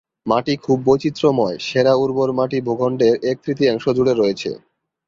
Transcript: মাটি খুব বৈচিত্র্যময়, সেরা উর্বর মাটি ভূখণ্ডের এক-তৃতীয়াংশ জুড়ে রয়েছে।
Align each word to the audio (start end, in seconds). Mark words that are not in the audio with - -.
মাটি 0.25 0.53
খুব 0.57 0.77
বৈচিত্র্যময়, 0.87 1.57
সেরা 1.67 1.93
উর্বর 1.95 2.29
মাটি 2.37 2.57
ভূখণ্ডের 2.61 3.15
এক-তৃতীয়াংশ 3.31 3.85
জুড়ে 3.97 4.13
রয়েছে। 4.15 4.49